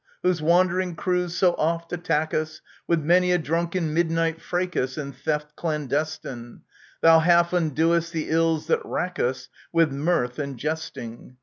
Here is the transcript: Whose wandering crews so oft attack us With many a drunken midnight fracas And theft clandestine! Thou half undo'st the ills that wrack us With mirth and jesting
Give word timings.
Whose 0.23 0.41
wandering 0.41 0.95
crews 0.95 1.35
so 1.37 1.53
oft 1.59 1.93
attack 1.93 2.33
us 2.33 2.61
With 2.87 3.01
many 3.03 3.31
a 3.33 3.37
drunken 3.37 3.93
midnight 3.93 4.41
fracas 4.41 4.97
And 4.97 5.15
theft 5.15 5.55
clandestine! 5.55 6.61
Thou 7.01 7.19
half 7.19 7.51
undo'st 7.51 8.09
the 8.11 8.31
ills 8.31 8.65
that 8.65 8.83
wrack 8.83 9.19
us 9.19 9.47
With 9.71 9.91
mirth 9.91 10.39
and 10.39 10.57
jesting 10.57 11.37